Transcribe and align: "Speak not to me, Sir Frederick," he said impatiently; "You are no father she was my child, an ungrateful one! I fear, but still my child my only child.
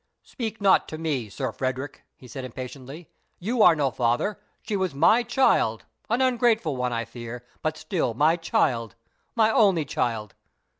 "Speak 0.23 0.59
not 0.59 0.87
to 0.87 0.97
me, 0.97 1.29
Sir 1.29 1.51
Frederick," 1.51 2.01
he 2.15 2.27
said 2.27 2.43
impatiently; 2.43 3.07
"You 3.37 3.61
are 3.61 3.75
no 3.75 3.91
father 3.91 4.39
she 4.63 4.75
was 4.75 4.95
my 4.95 5.21
child, 5.21 5.85
an 6.09 6.21
ungrateful 6.21 6.75
one! 6.75 6.91
I 6.91 7.05
fear, 7.05 7.45
but 7.61 7.77
still 7.77 8.15
my 8.15 8.35
child 8.35 8.95
my 9.35 9.51
only 9.51 9.85
child. 9.85 10.33